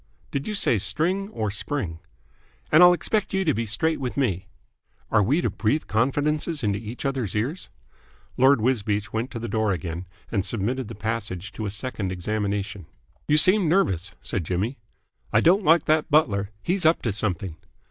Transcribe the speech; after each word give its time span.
"Did 0.31 0.47
you 0.47 0.55
say 0.55 0.79
string 0.79 1.29
or 1.29 1.51
spring?" 1.51 1.99
"And 2.71 2.81
I'll 2.81 2.91
expect 2.91 3.35
you 3.35 3.45
to 3.45 3.53
be 3.53 3.67
straight 3.67 3.99
with 3.99 4.17
me." 4.17 4.47
"Are 5.11 5.21
we 5.21 5.41
to 5.41 5.51
breathe 5.51 5.85
confidences 5.85 6.63
into 6.63 6.79
each 6.79 7.05
other's 7.05 7.35
ears?" 7.35 7.69
Lord 8.35 8.61
Wisbeach 8.61 9.13
went 9.13 9.29
to 9.29 9.37
the 9.37 9.47
door 9.47 9.71
again 9.71 10.07
and 10.31 10.43
submitted 10.43 10.87
the 10.87 10.95
passage 10.95 11.51
to 11.51 11.67
a 11.67 11.69
second 11.69 12.11
examination. 12.11 12.87
"You 13.27 13.37
seem 13.37 13.69
nervous," 13.69 14.13
said 14.21 14.43
Jimmy. 14.43 14.79
"I 15.31 15.39
don't 15.39 15.63
like 15.63 15.85
that 15.85 16.09
butler. 16.09 16.49
He's 16.63 16.83
up 16.83 17.03
to 17.03 17.13
something." 17.13 17.57